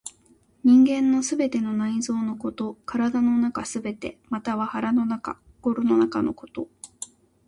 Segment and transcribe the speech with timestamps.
[0.63, 6.67] 人間の全ての内臓のこと、体の中すべて、または腹の中、心の中のこと。